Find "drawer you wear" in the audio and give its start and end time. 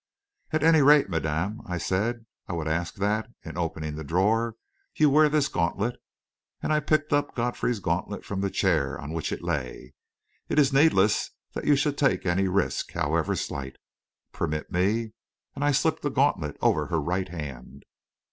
4.03-5.29